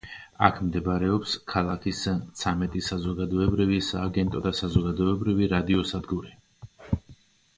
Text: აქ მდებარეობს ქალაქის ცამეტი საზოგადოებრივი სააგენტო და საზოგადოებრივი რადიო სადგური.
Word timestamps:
აქ 0.45 0.55
მდებარეობს 0.67 1.33
ქალაქის 1.51 1.99
ცამეტი 2.39 2.81
საზოგადოებრივი 2.87 3.77
სააგენტო 3.89 4.41
და 4.47 4.53
საზოგადოებრივი 4.61 5.51
რადიო 5.55 5.85
სადგური. 5.93 6.35